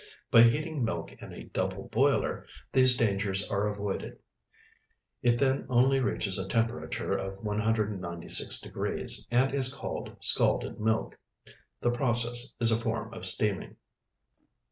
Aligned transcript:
By 0.31 0.41
heating 0.41 0.83
milk 0.83 1.11
in 1.13 1.31
a 1.31 1.43
double 1.43 1.87
boiler, 1.89 2.47
these 2.73 2.97
dangers 2.97 3.47
are 3.51 3.67
avoided. 3.67 4.17
It 5.21 5.37
then 5.37 5.67
only 5.69 5.99
reaches 5.99 6.39
a 6.39 6.47
temperature 6.47 7.11
of 7.11 7.43
196 7.43 8.61
degrees, 8.61 9.27
and 9.29 9.53
is 9.53 9.71
called 9.71 10.15
scalded 10.19 10.79
milk. 10.79 11.19
The 11.81 11.91
process 11.91 12.55
is 12.59 12.71
a 12.71 12.81
form 12.81 13.13
of 13.13 13.27
steaming. 13.27 13.75